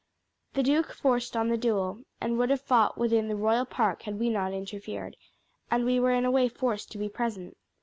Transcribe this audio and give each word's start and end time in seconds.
The 0.55 0.63
duke 0.63 0.93
forced 0.93 1.37
on 1.37 1.49
the 1.49 1.59
duel, 1.59 1.99
and 2.19 2.39
would 2.39 2.49
have 2.49 2.61
fought 2.61 2.97
within 2.97 3.27
the 3.27 3.35
royal 3.35 3.65
park 3.65 4.01
had 4.01 4.19
we 4.19 4.29
not 4.31 4.51
interfered, 4.51 5.15
and 5.69 5.85
we 5.85 5.99
were 5.99 6.11
in 6.11 6.25
a 6.25 6.31
way 6.31 6.49
forced 6.49 6.91
to 6.93 6.97
be 6.97 7.07
present. 7.07 7.55